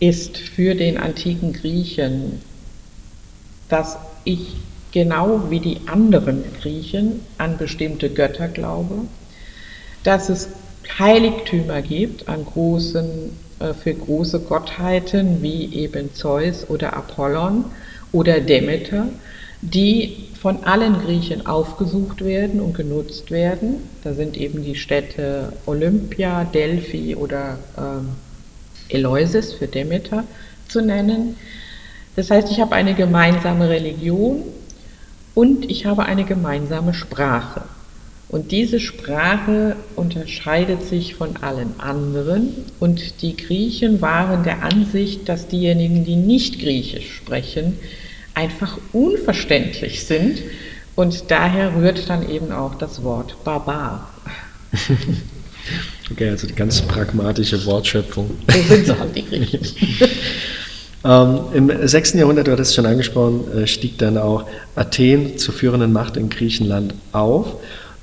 ist 0.00 0.38
für 0.38 0.74
den 0.74 0.98
antiken 0.98 1.52
Griechen, 1.52 2.40
dass 3.68 3.98
ich 4.24 4.56
genau 4.92 5.50
wie 5.50 5.60
die 5.60 5.80
anderen 5.86 6.44
Griechen 6.60 7.20
an 7.38 7.56
bestimmte 7.56 8.10
Götter 8.10 8.48
glaube, 8.48 9.06
dass 10.04 10.28
es 10.28 10.48
Heiligtümer 10.98 11.80
gibt 11.82 12.28
an 12.28 12.44
großen, 12.44 13.30
äh, 13.60 13.74
für 13.74 13.94
große 13.94 14.40
Gottheiten 14.40 15.42
wie 15.42 15.72
eben 15.74 16.14
Zeus 16.14 16.68
oder 16.68 16.94
Apollon 16.94 17.64
oder 18.12 18.40
Demeter, 18.40 19.06
die 19.62 20.28
von 20.40 20.64
allen 20.64 21.00
Griechen 21.00 21.46
aufgesucht 21.46 22.24
werden 22.24 22.60
und 22.60 22.74
genutzt 22.74 23.30
werden. 23.30 23.76
Da 24.02 24.12
sind 24.12 24.36
eben 24.36 24.64
die 24.64 24.74
Städte 24.74 25.52
Olympia, 25.66 26.44
Delphi 26.44 27.14
oder 27.14 27.58
ähm, 27.78 28.08
Eleusis 28.88 29.52
für 29.52 29.68
Demeter 29.68 30.24
zu 30.68 30.82
nennen. 30.82 31.36
Das 32.16 32.30
heißt, 32.30 32.50
ich 32.50 32.60
habe 32.60 32.74
eine 32.74 32.94
gemeinsame 32.94 33.70
Religion 33.70 34.42
und 35.34 35.70
ich 35.70 35.86
habe 35.86 36.04
eine 36.04 36.24
gemeinsame 36.24 36.92
Sprache. 36.92 37.62
Und 38.28 38.50
diese 38.50 38.80
Sprache 38.80 39.76
unterscheidet 39.94 40.82
sich 40.82 41.14
von 41.14 41.36
allen 41.36 41.78
anderen. 41.78 42.48
Und 42.80 43.22
die 43.22 43.36
Griechen 43.36 44.00
waren 44.00 44.42
der 44.42 44.62
Ansicht, 44.64 45.28
dass 45.28 45.48
diejenigen, 45.48 46.04
die 46.04 46.16
nicht 46.16 46.58
Griechisch 46.58 47.14
sprechen, 47.14 47.78
einfach 48.34 48.78
unverständlich 48.92 50.04
sind. 50.04 50.38
Und 50.94 51.30
daher 51.30 51.74
rührt 51.74 52.08
dann 52.08 52.28
eben 52.28 52.52
auch 52.52 52.74
das 52.74 53.02
Wort 53.02 53.36
Barbar. 53.44 54.10
Okay, 56.10 56.28
also 56.28 56.46
die 56.46 56.54
ganz 56.54 56.82
pragmatische 56.82 57.64
Wortschöpfung. 57.64 58.30
So 58.52 58.62
sind 58.62 58.86
sie 58.86 58.98
halt, 58.98 59.16
die 59.16 59.24
Griechen. 59.24 59.60
ähm, 61.04 61.40
Im 61.54 61.86
6. 61.88 62.14
Jahrhundert, 62.14 62.48
du 62.48 62.52
hattest 62.52 62.70
es 62.70 62.74
schon 62.74 62.86
angesprochen, 62.86 63.44
äh, 63.56 63.66
stieg 63.66 63.96
dann 63.98 64.18
auch 64.18 64.44
Athen 64.74 65.38
zur 65.38 65.54
führenden 65.54 65.92
Macht 65.92 66.16
in 66.16 66.28
Griechenland 66.28 66.94
auf. 67.12 67.46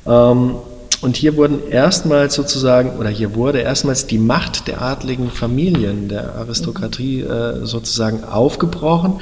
Ähm, 0.07 0.55
und 1.01 1.15
hier 1.15 1.37
wurden 1.37 1.69
erstmals 1.69 2.35
sozusagen, 2.35 2.97
oder 2.97 3.09
hier 3.09 3.35
wurde 3.35 3.59
erstmals 3.59 4.07
die 4.07 4.17
Macht 4.17 4.67
der 4.67 4.81
adligen 4.81 5.29
Familien, 5.29 6.09
der 6.09 6.35
Aristokratie 6.35 7.21
äh, 7.21 7.65
sozusagen 7.65 8.23
aufgebrochen 8.23 9.21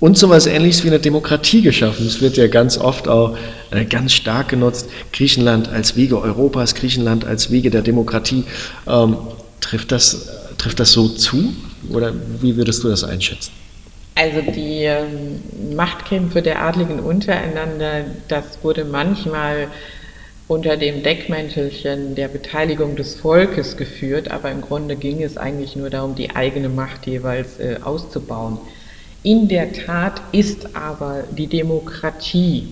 und 0.00 0.16
so 0.18 0.26
etwas 0.26 0.46
ähnliches 0.46 0.82
wie 0.82 0.88
eine 0.88 0.98
Demokratie 0.98 1.62
geschaffen. 1.62 2.06
Es 2.06 2.20
wird 2.20 2.36
ja 2.36 2.48
ganz 2.48 2.78
oft 2.78 3.06
auch 3.06 3.36
äh, 3.70 3.84
ganz 3.84 4.12
stark 4.12 4.48
genutzt. 4.48 4.88
Griechenland 5.12 5.68
als 5.68 5.94
Wiege 5.96 6.20
Europas, 6.20 6.74
Griechenland 6.74 7.24
als 7.24 7.50
Wiege 7.50 7.70
der 7.70 7.82
Demokratie. 7.82 8.44
Ähm, 8.88 9.16
trifft, 9.60 9.92
das, 9.92 10.28
trifft 10.58 10.80
das 10.80 10.92
so 10.92 11.08
zu 11.08 11.54
oder 11.90 12.12
wie 12.40 12.56
würdest 12.56 12.82
du 12.82 12.88
das 12.88 13.04
einschätzen? 13.04 13.52
Also 14.14 14.42
die 14.42 14.84
ähm, 14.84 15.40
Machtkämpfe 15.76 16.42
der 16.42 16.62
Adligen 16.62 17.00
untereinander, 17.00 18.04
das 18.28 18.58
wurde 18.62 18.84
manchmal 18.84 19.68
unter 20.48 20.76
dem 20.76 21.02
Deckmäntelchen 21.02 22.16
der 22.16 22.28
Beteiligung 22.28 22.96
des 22.96 23.14
Volkes 23.14 23.76
geführt, 23.76 24.30
aber 24.30 24.50
im 24.50 24.62
Grunde 24.62 24.96
ging 24.96 25.22
es 25.22 25.36
eigentlich 25.36 25.76
nur 25.76 25.90
darum, 25.90 26.16
die 26.16 26.34
eigene 26.34 26.68
Macht 26.68 27.06
jeweils 27.06 27.60
äh, 27.60 27.78
auszubauen. 27.82 28.58
In 29.22 29.48
der 29.48 29.72
Tat 29.72 30.22
ist 30.32 30.74
aber 30.74 31.24
die 31.30 31.46
Demokratie 31.46 32.68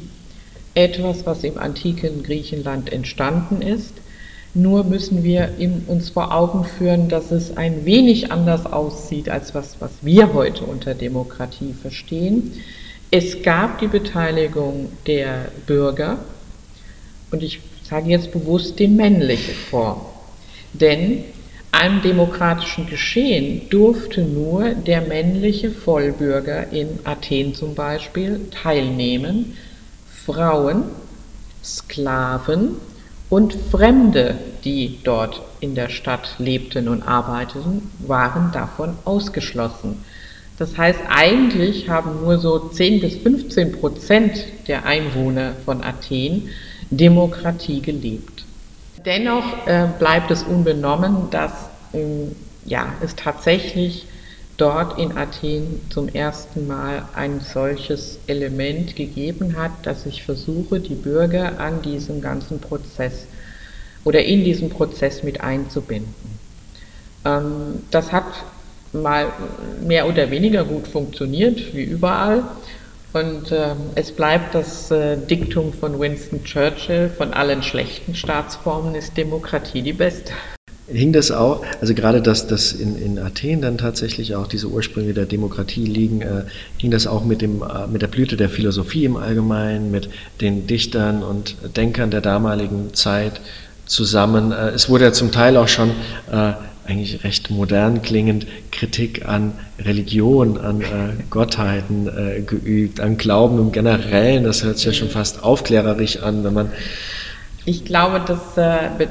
etwas, 0.75 1.27
was 1.27 1.45
im 1.45 1.59
antiken 1.59 2.23
Griechenland 2.23 2.91
entstanden 2.93 3.61
ist. 3.61 3.95
Nur 4.55 4.85
müssen 4.85 5.25
wir 5.25 5.51
uns 5.89 6.11
vor 6.11 6.33
Augen 6.35 6.65
führen, 6.65 7.09
dass 7.09 7.31
es 7.31 7.57
ein 7.57 7.85
wenig 7.85 8.33
anders 8.33 8.65
aussieht 8.65 9.29
als 9.29 9.55
was, 9.55 9.81
was 9.81 9.91
wir 10.01 10.33
heute 10.33 10.65
unter 10.65 10.95
Demokratie 10.95 11.75
verstehen. 11.75 12.53
Es 13.11 13.43
gab 13.43 13.79
die 13.81 13.87
Beteiligung 13.87 14.91
der 15.07 15.53
Bürger 15.67 16.19
und 17.31 17.43
ich 17.43 17.61
sage 17.83 18.11
jetzt 18.11 18.33
bewusst 18.33 18.79
die 18.79 18.89
männliche 18.89 19.53
Form. 19.53 20.01
Denn 20.73 21.25
am 21.73 22.03
demokratischen 22.03 22.87
Geschehen 22.87 23.69
durfte 23.69 24.23
nur 24.23 24.75
der 24.75 25.03
männliche 25.03 25.71
Vollbürger 25.71 26.73
in 26.73 26.99
Athen 27.05 27.55
zum 27.55 27.75
Beispiel 27.75 28.41
teilnehmen. 28.51 29.57
Frauen, 30.25 30.85
Sklaven 31.63 32.77
und 33.29 33.55
Fremde, 33.71 34.39
die 34.65 34.99
dort 35.05 35.43
in 35.61 35.75
der 35.75 35.89
Stadt 35.89 36.37
lebten 36.39 36.89
und 36.89 37.03
arbeiteten, 37.03 37.91
waren 38.07 38.51
davon 38.53 38.95
ausgeschlossen. 39.05 40.05
Das 40.59 40.77
heißt, 40.77 41.01
eigentlich 41.09 41.89
haben 41.89 42.21
nur 42.23 42.39
so 42.39 42.59
10 42.59 43.01
bis 43.01 43.17
15 43.17 43.73
Prozent 43.73 44.45
der 44.67 44.85
Einwohner 44.85 45.53
von 45.65 45.85
Athen 45.85 46.49
Demokratie 46.91 47.81
gelebt. 47.81 48.38
Dennoch 49.05 49.67
äh, 49.67 49.87
bleibt 49.99 50.31
es 50.31 50.43
unbenommen, 50.43 51.31
dass 51.31 51.53
ähm, 51.93 52.35
ja, 52.65 52.95
es 53.01 53.15
tatsächlich 53.17 54.07
dort 54.57 54.99
in 54.99 55.17
Athen 55.17 55.81
zum 55.89 56.09
ersten 56.09 56.67
Mal 56.67 57.05
ein 57.15 57.41
solches 57.41 58.19
Element 58.27 58.97
gegeben 58.97 59.57
hat, 59.57 59.71
dass 59.85 60.05
ich 60.05 60.25
versuche, 60.25 60.81
die 60.81 60.97
Bürger 60.97 61.61
an 61.61 61.81
diesem 61.83 62.21
ganzen 62.21 62.61
Prozess 62.61 63.27
oder 64.05 64.25
in 64.25 64.45
diesen 64.45 64.69
Prozess 64.69 65.23
mit 65.23 65.41
einzubinden. 65.41 66.39
Ähm, 67.25 67.83
das 67.91 68.13
hat 68.13 68.27
mal 68.93 69.29
mehr 69.87 70.09
oder 70.09 70.31
weniger 70.31 70.65
gut 70.65 70.89
funktioniert, 70.89 71.75
wie 71.75 71.85
überall. 71.85 72.43
Und 73.13 73.53
äh, 73.53 73.75
es 73.95 74.13
bleibt 74.13 74.55
das 74.55 74.91
äh, 74.91 75.17
Diktum 75.17 75.73
von 75.73 75.99
Winston 75.99 76.45
Churchill, 76.45 77.09
von 77.09 77.33
allen 77.33 77.63
schlechten 77.63 78.15
Staatsformen 78.15 78.95
ist 78.95 79.17
Demokratie 79.17 79.83
die 79.83 79.95
beste. 79.95 80.33
Hing 80.87 81.13
das 81.13 81.31
auch, 81.31 81.65
also 81.81 81.95
gerade, 81.95 82.23
dass, 82.23 82.47
dass 82.47 82.73
in, 82.73 82.97
in 82.97 83.19
Athen 83.19 83.61
dann 83.61 83.77
tatsächlich 83.77 84.35
auch 84.35 84.47
diese 84.47 84.69
Ursprünge 84.69 85.13
der 85.13 85.27
Demokratie 85.27 85.85
liegen, 85.85 86.23
äh, 86.23 86.45
hing 86.79 86.91
das 86.91 87.07
auch 87.07 87.25
mit, 87.25 87.43
dem, 87.43 87.63
äh, 87.63 87.87
mit 87.87 88.01
der 88.01 88.07
Blüte 88.07 88.37
der 88.37 88.49
Philosophie 88.49 89.05
im 89.05 89.17
Allgemeinen, 89.17 89.91
mit 89.91 90.09
den 90.41 90.67
Dichtern 90.67 91.23
und 91.23 91.57
Denkern 91.77 92.11
der 92.11 92.23
damaligen 92.23 92.95
Zeit 92.95 93.41
zusammen. 93.85 94.53
Äh, 94.53 94.71
es 94.71 94.89
wurde 94.89 95.05
ja 95.05 95.13
zum 95.13 95.31
Teil 95.31 95.57
auch 95.59 95.69
schon 95.69 95.91
äh, 96.31 96.53
eigentlich 96.89 97.23
recht 97.23 97.51
modern 97.51 98.01
klingend 98.01 98.47
Kritik 98.73 99.29
an 99.29 99.53
Religion, 99.79 100.57
an 100.57 100.81
äh, 100.81 100.85
Gottheiten 101.29 102.09
äh, 102.09 102.41
geübt, 102.41 103.01
an 103.01 103.19
Glauben 103.19 103.59
im 103.59 103.73
Generellen. 103.73 104.45
Das 104.45 104.65
hört 104.65 104.79
sich 104.79 104.87
ja 104.87 104.93
schon 104.93 105.11
fast 105.11 105.43
aufklärerisch 105.43 106.23
an, 106.23 106.45
wenn 106.45 106.55
man. 106.55 106.73
Ich 107.67 107.85
glaube, 107.85 108.21
dass, 108.27 108.57
äh, 108.57 109.07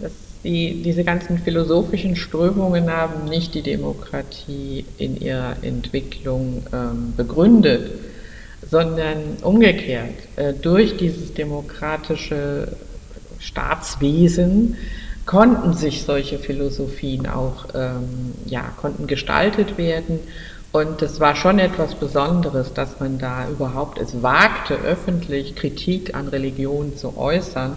dass 0.00 0.12
die, 0.42 0.82
diese 0.82 1.04
ganzen 1.04 1.38
philosophischen 1.38 2.16
Strömungen 2.16 2.90
haben 2.90 3.28
nicht 3.28 3.54
die 3.54 3.62
Demokratie 3.62 4.86
in 4.96 5.20
ihrer 5.20 5.56
Entwicklung 5.62 6.62
ähm, 6.72 7.12
begründet, 7.16 7.90
sondern 8.70 9.36
umgekehrt. 9.42 10.14
Äh, 10.36 10.54
durch 10.54 10.96
dieses 10.96 11.34
demokratische 11.34 12.68
Staatswesen 13.38 14.76
konnten 15.26 15.74
sich 15.74 16.02
solche 16.02 16.38
Philosophien 16.38 17.28
auch, 17.28 17.66
ähm, 17.74 18.32
ja, 18.46 18.62
konnten 18.80 19.06
gestaltet 19.06 19.78
werden. 19.78 20.20
Und 20.72 21.02
es 21.02 21.18
war 21.18 21.34
schon 21.34 21.58
etwas 21.58 21.96
Besonderes, 21.96 22.72
dass 22.72 23.00
man 23.00 23.18
da 23.18 23.48
überhaupt 23.48 23.98
es 23.98 24.22
wagte, 24.22 24.74
öffentlich 24.74 25.56
Kritik 25.56 26.14
an 26.14 26.28
Religion 26.28 26.96
zu 26.96 27.16
äußern. 27.16 27.76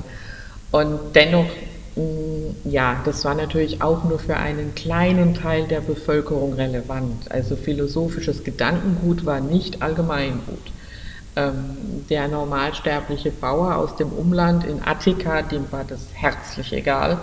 Und 0.72 1.00
dennoch, 1.16 1.50
mm, 1.96 2.70
ja, 2.70 3.02
das 3.04 3.26
war 3.26 3.34
natürlich 3.34 3.82
auch 3.82 4.04
nur 4.04 4.20
für 4.20 4.38
einen 4.38 4.76
kleinen 4.76 5.34
Teil 5.34 5.68
der 5.68 5.82
Bevölkerung 5.82 6.54
relevant. 6.54 7.32
Also 7.32 7.56
philosophisches 7.56 8.44
Gedankengut 8.44 9.26
war 9.26 9.40
nicht 9.40 9.82
Allgemeingut. 9.82 10.72
Ähm, 11.36 12.06
der 12.10 12.28
normalsterbliche 12.28 13.32
Bauer 13.32 13.76
aus 13.76 13.96
dem 13.96 14.12
Umland 14.12 14.66
in 14.66 14.82
Attika, 14.86 15.42
dem 15.42 15.72
war 15.72 15.84
das 15.84 16.14
herzlich 16.14 16.72
egal. 16.74 17.18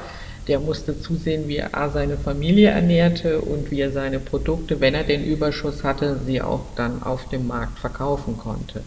Der 0.48 0.58
musste 0.58 0.98
zusehen, 0.98 1.46
wie 1.46 1.58
er 1.58 1.90
seine 1.90 2.16
Familie 2.16 2.70
ernährte 2.70 3.40
und 3.40 3.70
wie 3.70 3.80
er 3.80 3.92
seine 3.92 4.18
Produkte, 4.18 4.80
wenn 4.80 4.94
er 4.94 5.04
den 5.04 5.24
Überschuss 5.24 5.84
hatte, 5.84 6.18
sie 6.18 6.42
auch 6.42 6.74
dann 6.74 7.04
auf 7.04 7.28
dem 7.28 7.46
Markt 7.46 7.78
verkaufen 7.78 8.36
konnte. 8.36 8.82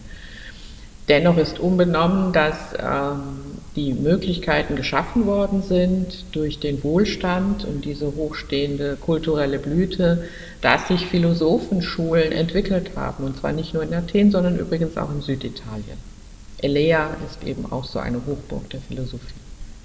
Dennoch 1.08 1.38
ist 1.38 1.58
unbenommen, 1.58 2.32
dass 2.32 2.74
ähm, 2.78 3.53
die 3.76 3.92
Möglichkeiten 3.92 4.76
geschaffen 4.76 5.26
worden 5.26 5.62
sind 5.62 6.24
durch 6.32 6.60
den 6.60 6.84
Wohlstand 6.84 7.64
und 7.64 7.84
diese 7.84 8.06
hochstehende 8.14 8.96
kulturelle 9.00 9.58
Blüte, 9.58 10.24
dass 10.60 10.88
sich 10.88 11.06
Philosophenschulen 11.06 12.30
entwickelt 12.30 12.92
haben, 12.94 13.24
und 13.24 13.38
zwar 13.38 13.52
nicht 13.52 13.74
nur 13.74 13.82
in 13.82 13.92
Athen, 13.92 14.30
sondern 14.30 14.58
übrigens 14.58 14.96
auch 14.96 15.10
in 15.10 15.22
Süditalien. 15.22 15.98
Elea 16.62 17.16
ist 17.26 17.46
eben 17.46 17.70
auch 17.70 17.84
so 17.84 17.98
eine 17.98 18.18
Hochburg 18.26 18.70
der 18.70 18.80
Philosophie. 18.80 19.34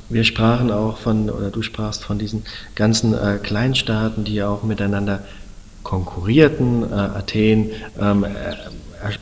Wir 0.09 0.23
sprachen 0.23 0.71
auch 0.71 0.97
von, 0.97 1.29
oder 1.29 1.49
du 1.49 1.61
sprachst 1.61 2.03
von 2.03 2.17
diesen 2.17 2.43
ganzen 2.75 3.13
äh, 3.13 3.37
Kleinstaaten, 3.41 4.23
die 4.23 4.41
auch 4.41 4.63
miteinander 4.63 5.23
konkurrierten. 5.83 6.83
Äh, 6.83 6.95
Athen 6.95 7.71
ähm, 7.99 8.23
er 8.23 8.71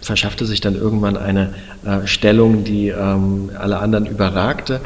verschaffte 0.01 0.45
sich 0.45 0.61
dann 0.61 0.75
irgendwann 0.75 1.17
eine 1.17 1.53
äh, 1.85 2.07
Stellung, 2.07 2.63
die 2.63 2.89
ähm, 2.89 3.51
alle 3.57 3.79
anderen 3.79 4.05
überragte. 4.05 4.81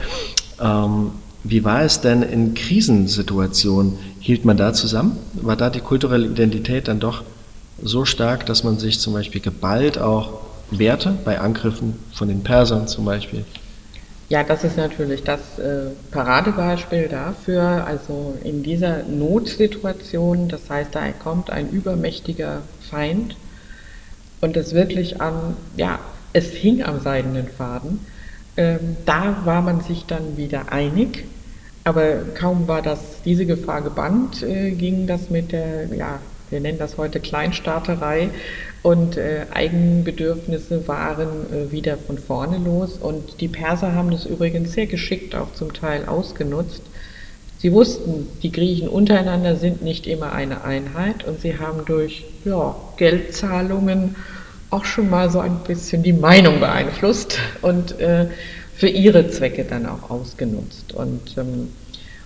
Ähm, 0.61 1.11
wie 1.43 1.63
war 1.63 1.83
es 1.83 2.01
denn 2.01 2.21
in 2.21 2.53
Krisensituationen? 2.53 3.97
Hielt 4.19 4.45
man 4.45 4.57
da 4.57 4.73
zusammen? 4.73 5.17
War 5.33 5.55
da 5.55 5.69
die 5.69 5.79
kulturelle 5.79 6.27
Identität 6.27 6.87
dann 6.87 6.99
doch 6.99 7.23
so 7.81 8.05
stark, 8.05 8.45
dass 8.45 8.63
man 8.63 8.77
sich 8.77 8.99
zum 8.99 9.13
Beispiel 9.13 9.41
geballt 9.41 9.97
auch 9.97 10.41
wehrte 10.69 11.13
bei 11.25 11.39
Angriffen 11.39 11.95
von 12.13 12.27
den 12.27 12.43
Persern 12.43 12.87
zum 12.87 13.05
Beispiel? 13.05 13.43
Ja, 14.29 14.43
das 14.43 14.63
ist 14.63 14.77
natürlich 14.77 15.23
das 15.23 15.59
äh, 15.59 15.89
Paradebeispiel 16.11 17.09
dafür. 17.09 17.85
Also 17.85 18.37
in 18.43 18.63
dieser 18.63 19.03
Notsituation, 19.03 20.47
das 20.47 20.69
heißt, 20.69 20.95
da 20.95 21.11
kommt 21.11 21.49
ein 21.49 21.69
übermächtiger 21.69 22.61
Feind 22.89 23.35
und 24.41 24.57
es 24.57 24.73
wirklich 24.73 25.21
an, 25.21 25.55
ja, 25.77 25.99
es 26.33 26.51
hing 26.51 26.83
am 26.83 26.99
seidenen 26.99 27.47
Faden. 27.47 27.99
Ähm, 28.57 28.97
da 29.05 29.37
war 29.45 29.61
man 29.61 29.81
sich 29.81 30.05
dann 30.05 30.35
wieder 30.35 30.71
einig, 30.71 31.25
aber 31.83 32.17
kaum 32.35 32.67
war 32.67 32.81
das, 32.81 33.21
diese 33.23 33.45
Gefahr 33.45 33.81
gebannt, 33.81 34.43
äh, 34.43 34.71
ging 34.71 35.07
das 35.07 35.29
mit 35.29 35.51
der, 35.51 35.85
ja, 35.95 36.19
wir 36.49 36.59
nennen 36.59 36.77
das 36.77 36.97
heute 36.97 37.21
Kleinstaaterei 37.21 38.29
und 38.83 39.15
äh, 39.15 39.45
Eigenbedürfnisse 39.53 40.87
waren 40.87 41.29
äh, 41.53 41.71
wieder 41.71 41.97
von 41.97 42.17
vorne 42.17 42.57
los 42.57 42.97
und 42.97 43.39
die 43.39 43.47
Perser 43.47 43.95
haben 43.95 44.11
das 44.11 44.25
übrigens 44.25 44.73
sehr 44.73 44.87
geschickt 44.87 45.33
auch 45.33 45.53
zum 45.53 45.73
Teil 45.73 46.05
ausgenutzt. 46.05 46.81
Sie 47.61 47.71
wussten, 47.73 48.27
die 48.41 48.51
Griechen 48.51 48.87
untereinander 48.87 49.55
sind 49.55 49.83
nicht 49.83 50.07
immer 50.07 50.33
eine 50.33 50.63
Einheit 50.63 51.23
und 51.27 51.41
sie 51.41 51.59
haben 51.59 51.85
durch 51.85 52.25
ja, 52.43 52.75
Geldzahlungen 52.97 54.15
auch 54.71 54.83
schon 54.83 55.11
mal 55.11 55.29
so 55.29 55.39
ein 55.39 55.59
bisschen 55.67 56.01
die 56.01 56.13
Meinung 56.13 56.59
beeinflusst 56.59 57.37
und 57.61 57.99
äh, 57.99 58.25
für 58.73 58.87
ihre 58.87 59.29
Zwecke 59.29 59.63
dann 59.63 59.85
auch 59.85 60.09
ausgenutzt. 60.09 60.93
Und, 60.93 61.37
ähm, 61.37 61.69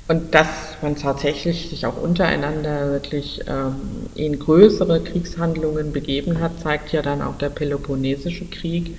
und 0.07 0.33
dass 0.33 0.47
man 0.81 0.95
tatsächlich 0.95 1.67
sich 1.69 1.85
auch 1.85 2.01
untereinander 2.01 2.93
wirklich 2.93 3.41
ähm, 3.45 3.75
in 4.15 4.39
größere 4.39 5.01
Kriegshandlungen 5.01 5.91
begeben 5.91 6.39
hat, 6.39 6.61
zeigt 6.61 6.93
ja 6.93 7.01
dann 7.01 7.21
auch 7.21 7.37
der 7.37 7.49
Peloponnesische 7.49 8.45
Krieg, 8.45 8.95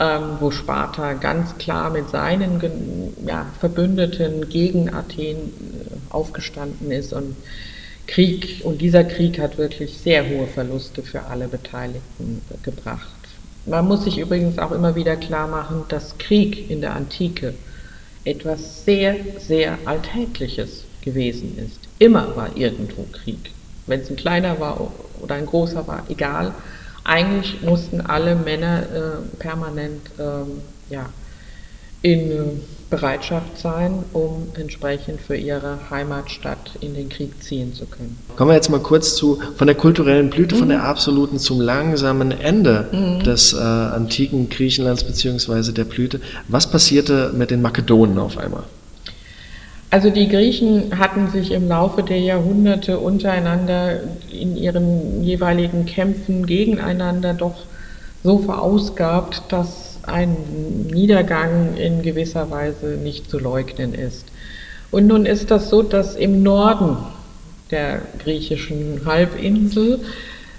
ähm, 0.00 0.38
wo 0.40 0.50
Sparta 0.50 1.12
ganz 1.14 1.56
klar 1.58 1.90
mit 1.90 2.10
seinen 2.10 2.60
ja, 3.26 3.46
Verbündeten 3.60 4.48
gegen 4.48 4.92
Athen 4.92 5.36
äh, 5.36 6.12
aufgestanden 6.12 6.90
ist 6.90 7.12
und 7.12 7.36
Krieg 8.06 8.60
und 8.64 8.80
dieser 8.80 9.04
Krieg 9.04 9.38
hat 9.38 9.56
wirklich 9.56 9.98
sehr 9.98 10.28
hohe 10.28 10.46
Verluste 10.46 11.02
für 11.02 11.24
alle 11.24 11.48
Beteiligten 11.48 12.42
gebracht. 12.62 13.08
Man 13.66 13.86
muss 13.86 14.04
sich 14.04 14.18
übrigens 14.18 14.58
auch 14.58 14.72
immer 14.72 14.94
wieder 14.94 15.16
klar 15.16 15.48
machen, 15.48 15.84
dass 15.88 16.18
Krieg 16.18 16.70
in 16.70 16.82
der 16.82 16.94
Antike 16.94 17.54
etwas 18.24 18.84
sehr, 18.84 19.16
sehr 19.38 19.78
Alltägliches 19.86 20.84
gewesen 21.02 21.56
ist. 21.58 21.80
Immer 21.98 22.36
war 22.36 22.56
irgendwo 22.56 23.04
Krieg. 23.12 23.50
Wenn 23.86 24.00
es 24.00 24.10
ein 24.10 24.16
kleiner 24.16 24.60
war 24.60 24.90
oder 25.20 25.34
ein 25.34 25.46
großer 25.46 25.86
war, 25.86 26.04
egal. 26.08 26.54
Eigentlich 27.04 27.60
mussten 27.62 28.00
alle 28.00 28.34
Männer 28.34 28.82
äh, 28.82 29.38
permanent 29.38 30.00
äh, 30.18 30.92
ja, 30.92 31.06
in 32.00 32.30
äh, 32.30 32.34
Bereitschaft 32.90 33.58
sein, 33.58 34.04
um 34.12 34.48
entsprechend 34.58 35.20
für 35.20 35.36
ihre 35.36 35.78
Heimatstadt 35.90 36.72
in 36.80 36.94
den 36.94 37.08
Krieg 37.08 37.42
ziehen 37.42 37.74
zu 37.74 37.86
können. 37.86 38.16
Kommen 38.36 38.50
wir 38.50 38.54
jetzt 38.54 38.70
mal 38.70 38.80
kurz 38.80 39.16
zu 39.16 39.40
von 39.56 39.66
der 39.66 39.76
kulturellen 39.76 40.30
Blüte, 40.30 40.54
mhm. 40.54 40.60
von 40.60 40.68
der 40.68 40.78
mhm. 40.78 40.84
absoluten 40.84 41.38
zum 41.38 41.60
langsamen 41.60 42.30
Ende 42.30 42.88
mhm. 42.92 43.24
des 43.24 43.52
äh, 43.52 43.56
antiken 43.58 44.48
Griechenlands 44.48 45.04
bzw. 45.04 45.72
der 45.72 45.84
Blüte. 45.84 46.20
Was 46.48 46.70
passierte 46.70 47.32
mit 47.34 47.50
den 47.50 47.62
Makedonen 47.62 48.18
auf 48.18 48.38
einmal? 48.38 48.64
Also 49.94 50.10
die 50.10 50.28
Griechen 50.28 50.98
hatten 50.98 51.28
sich 51.30 51.52
im 51.52 51.68
Laufe 51.68 52.02
der 52.02 52.18
Jahrhunderte 52.18 52.98
untereinander 52.98 54.00
in 54.28 54.56
ihren 54.56 55.22
jeweiligen 55.22 55.86
Kämpfen 55.86 56.46
gegeneinander 56.46 57.32
doch 57.32 57.54
so 58.24 58.38
verausgabt, 58.38 59.42
dass 59.50 60.00
ein 60.02 60.36
Niedergang 60.92 61.76
in 61.76 62.02
gewisser 62.02 62.50
Weise 62.50 62.98
nicht 63.04 63.30
zu 63.30 63.38
leugnen 63.38 63.94
ist. 63.94 64.26
Und 64.90 65.06
nun 65.06 65.26
ist 65.26 65.52
das 65.52 65.70
so, 65.70 65.84
dass 65.84 66.16
im 66.16 66.42
Norden 66.42 66.96
der 67.70 68.02
griechischen 68.18 69.02
Halbinsel, 69.04 70.00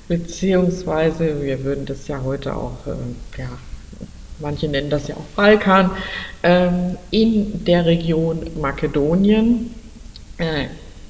beziehungsweise 0.08 1.44
wir 1.44 1.66
würden 1.66 1.86
das 1.86 2.08
ja 2.08 2.22
heute 2.24 2.56
auch, 2.56 2.88
äh, 2.88 3.42
ja, 3.42 3.50
manche 4.40 4.68
nennen 4.68 4.90
das 4.90 5.08
ja 5.08 5.16
auch 5.16 5.36
Balkan, 5.36 5.92
äh, 6.42 6.70
in 7.12 7.64
der 7.66 7.86
Region 7.86 8.40
Makedonien 8.60 9.72
äh, 10.38 10.66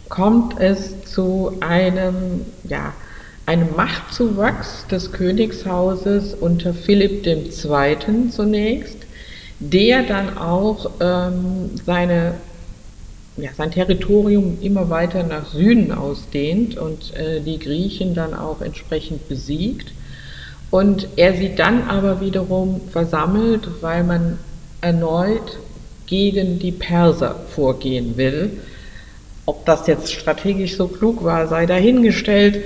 kommt 0.09 0.59
es 0.59 1.03
zu 1.03 1.53
einem, 1.61 2.41
ja, 2.63 2.93
einem 3.45 3.75
Machtzuwachs 3.75 4.88
des 4.88 5.11
Königshauses 5.11 6.33
unter 6.33 6.73
Philipp 6.73 7.25
II. 7.25 8.29
zunächst, 8.29 8.97
der 9.59 10.03
dann 10.03 10.38
auch 10.38 10.91
ähm, 10.99 11.71
seine, 11.85 12.35
ja, 13.38 13.49
sein 13.55 13.71
Territorium 13.71 14.57
immer 14.61 14.89
weiter 14.89 15.23
nach 15.23 15.51
Süden 15.51 15.91
ausdehnt 15.91 16.77
und 16.77 17.13
äh, 17.15 17.41
die 17.41 17.59
Griechen 17.59 18.13
dann 18.13 18.33
auch 18.33 18.61
entsprechend 18.61 19.27
besiegt. 19.29 19.91
Und 20.75 21.07
er 21.15 21.33
sie 21.35 21.55
dann 21.55 21.88
aber 21.88 22.19
wiederum 22.19 22.81
versammelt, 22.91 23.65
weil 23.79 24.03
man 24.03 24.38
erneut 24.81 25.57
gegen 26.05 26.59
die 26.59 26.73
Perser 26.73 27.38
vorgehen 27.47 28.17
will. 28.17 28.59
Ob 29.45 29.65
das 29.65 29.88
jetzt 29.88 30.11
strategisch 30.11 30.75
so 30.75 30.89
klug 30.89 31.23
war, 31.23 31.47
sei 31.47 31.65
dahingestellt. 31.65 32.61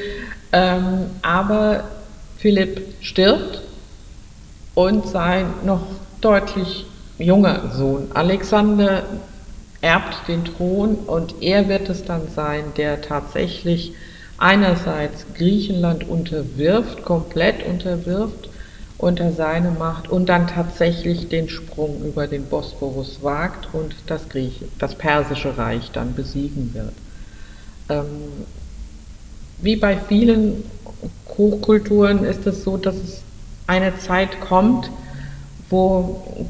Ähm, 0.51 1.05
aber 1.21 1.83
Philipp 2.39 2.81
stirbt 3.01 3.61
und 4.73 5.05
sein 5.05 5.45
noch 5.63 5.83
deutlich 6.19 6.87
junger 7.19 7.69
Sohn 7.75 8.07
Alexander 8.15 9.03
erbt 9.81 10.27
den 10.27 10.45
Thron 10.45 10.95
und 10.95 11.43
er 11.43 11.69
wird 11.69 11.87
es 11.89 12.05
dann 12.05 12.23
sein, 12.35 12.63
der 12.75 13.03
tatsächlich 13.03 13.93
einerseits 14.39 15.25
Griechenland 15.35 16.07
unterwirft, 16.07 17.03
komplett 17.03 17.65
unterwirft 17.65 18.49
unter 18.97 19.31
seine 19.31 19.71
Macht 19.71 20.09
und 20.09 20.27
dann 20.27 20.47
tatsächlich 20.47 21.29
den 21.29 21.47
Sprung 21.47 22.03
über 22.03 22.27
den 22.27 22.45
Bosporus 22.45 23.19
wagt 23.21 23.73
und 23.73 23.95
das, 24.07 24.27
Grieche, 24.27 24.65
das 24.77 24.95
persische 24.95 25.57
Reich 25.57 25.91
dann 25.91 26.15
besiegen 26.15 26.73
wird. 26.73 26.93
Ähm, 27.89 28.05
wie 29.61 29.77
bei 29.77 29.97
vielen 29.97 30.63
Hochkulturen 31.37 32.25
ist 32.25 32.45
es 32.45 32.63
so, 32.63 32.77
dass 32.77 32.95
es 32.95 33.21
eine 33.67 33.97
Zeit 33.97 34.41
kommt, 34.41 34.89
wo 35.69 36.47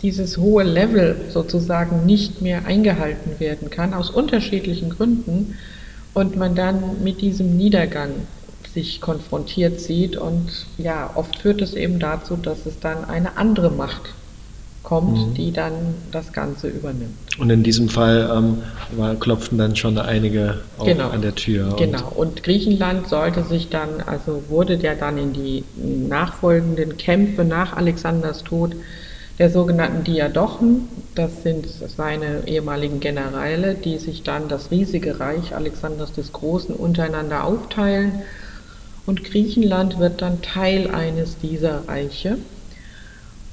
dieses 0.00 0.38
hohe 0.38 0.64
Level 0.64 1.16
sozusagen 1.30 2.06
nicht 2.06 2.40
mehr 2.40 2.64
eingehalten 2.64 3.38
werden 3.38 3.70
kann, 3.70 3.94
aus 3.94 4.10
unterschiedlichen 4.10 4.90
Gründen, 4.90 5.58
und 6.14 6.36
man 6.36 6.54
dann 6.54 7.02
mit 7.02 7.20
diesem 7.20 7.56
Niedergang 7.56 8.10
sich 8.72 9.00
konfrontiert 9.00 9.80
sieht. 9.80 10.16
Und 10.16 10.66
ja, 10.78 11.10
oft 11.14 11.38
führt 11.38 11.60
es 11.62 11.74
eben 11.74 11.98
dazu, 11.98 12.36
dass 12.36 12.66
es 12.66 12.80
dann 12.80 13.04
eine 13.04 13.36
andere 13.36 13.70
Macht 13.70 14.14
kommt, 14.82 15.28
mhm. 15.28 15.34
die 15.34 15.52
dann 15.52 15.72
das 16.10 16.32
Ganze 16.32 16.68
übernimmt. 16.68 17.14
Und 17.38 17.50
in 17.50 17.62
diesem 17.62 17.88
Fall 17.88 18.30
ähm, 18.34 18.58
war, 18.96 19.14
klopften 19.14 19.58
dann 19.58 19.76
schon 19.76 19.96
einige 19.98 20.60
genau. 20.84 21.10
an 21.10 21.22
der 21.22 21.34
Tür. 21.34 21.76
Genau. 21.78 22.08
Und 22.14 22.42
Griechenland 22.42 23.08
sollte 23.08 23.44
sich 23.44 23.68
dann, 23.68 24.00
also 24.04 24.42
wurde 24.48 24.74
ja 24.76 24.94
dann 24.94 25.18
in 25.18 25.32
die 25.32 25.64
nachfolgenden 25.76 26.96
Kämpfe 26.96 27.44
nach 27.44 27.76
Alexanders 27.76 28.42
Tod 28.42 28.74
der 29.38 29.50
sogenannten 29.50 30.04
Diadochen, 30.04 30.88
das 31.14 31.42
sind 31.42 31.66
seine 31.66 32.46
ehemaligen 32.46 33.00
Generäle, 33.00 33.74
die 33.74 33.98
sich 33.98 34.22
dann 34.22 34.48
das 34.48 34.70
riesige 34.70 35.20
Reich 35.20 35.54
Alexanders 35.54 36.12
des 36.12 36.32
Großen 36.32 36.74
untereinander 36.74 37.44
aufteilen. 37.44 38.22
Und 39.06 39.24
Griechenland 39.24 39.98
wird 39.98 40.22
dann 40.22 40.42
Teil 40.42 40.90
eines 40.90 41.38
dieser 41.38 41.88
Reiche 41.88 42.38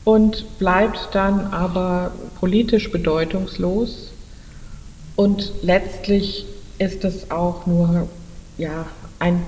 und 0.04 0.60
bleibt 0.60 1.10
dann 1.14 1.48
aber 1.48 2.12
politisch 2.40 2.92
bedeutungslos 2.92 4.12
und 5.16 5.52
letztlich 5.62 6.46
ist 6.78 7.04
es 7.04 7.30
auch 7.30 7.66
nur 7.66 8.08
ja, 8.58 8.88
ein, 9.20 9.44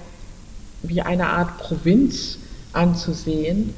wie 0.84 1.02
eine 1.02 1.28
Art 1.28 1.58
Provinz 1.60 2.40
anzusehen. 2.74 3.74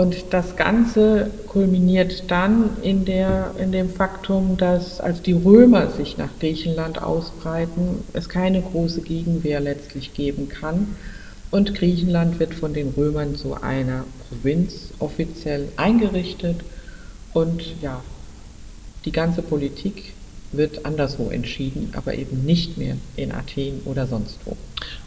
Und 0.00 0.32
das 0.32 0.56
Ganze 0.56 1.30
kulminiert 1.46 2.24
dann 2.28 2.70
in, 2.80 3.04
der, 3.04 3.54
in 3.58 3.70
dem 3.70 3.90
Faktum, 3.90 4.56
dass 4.56 4.98
als 4.98 5.20
die 5.20 5.34
Römer 5.34 5.90
sich 5.90 6.16
nach 6.16 6.30
Griechenland 6.40 7.02
ausbreiten, 7.02 8.02
es 8.14 8.30
keine 8.30 8.62
große 8.62 9.02
Gegenwehr 9.02 9.60
letztlich 9.60 10.14
geben 10.14 10.48
kann. 10.48 10.96
Und 11.50 11.74
Griechenland 11.74 12.40
wird 12.40 12.54
von 12.54 12.72
den 12.72 12.94
Römern 12.96 13.36
zu 13.36 13.60
einer 13.60 14.06
Provinz 14.30 14.88
offiziell 15.00 15.68
eingerichtet. 15.76 16.56
Und 17.34 17.62
ja, 17.82 18.02
die 19.04 19.12
ganze 19.12 19.42
Politik 19.42 20.14
wird 20.52 20.86
anderswo 20.86 21.28
entschieden, 21.28 21.90
aber 21.94 22.14
eben 22.14 22.46
nicht 22.46 22.78
mehr 22.78 22.96
in 23.16 23.32
Athen 23.32 23.82
oder 23.84 24.06
sonst 24.06 24.38
wo. 24.46 24.56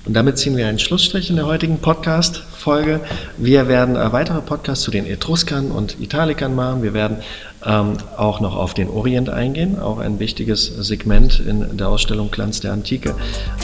Und 0.06 0.14
damit 0.14 0.38
ziehen 0.38 0.58
wir 0.58 0.68
einen 0.68 0.80
Schlussstrich 0.80 1.30
in 1.30 1.38
der 1.38 1.46
heutigen 1.46 1.78
Podcast-Folge. 1.80 3.00
Wir 3.38 3.68
werden 3.68 3.96
äh, 3.96 4.12
weitere 4.12 4.42
Podcasts 4.42 4.84
zu 4.84 4.92
den 4.92 5.06
Etruskern 5.06 5.72
und 5.72 6.00
Italikern 6.02 6.56
machen. 6.56 6.84
Wir 6.84 6.94
werden 6.94 7.18
ähm, 7.66 7.94
auch 8.18 8.42
noch 8.42 8.56
auf 8.56 8.74
den 8.74 8.90
Orient 8.90 9.30
eingehen, 9.30 9.80
auch 9.80 10.00
ein 10.00 10.20
wichtiges 10.20 10.66
Segment 10.66 11.40
in 11.40 11.78
der 11.78 11.88
Ausstellung 11.88 12.32
Glanz 12.32 12.60
der 12.60 12.74
Antike. 12.74 13.16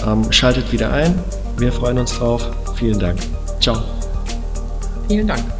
Ähm, 0.07 0.31
schaltet 0.31 0.71
wieder 0.71 0.93
ein. 0.93 1.13
Wir 1.57 1.73
freuen 1.73 1.97
uns 1.97 2.17
drauf. 2.17 2.49
Vielen 2.75 2.99
Dank. 2.99 3.19
Ciao. 3.59 3.81
Vielen 5.09 5.27
Dank. 5.27 5.58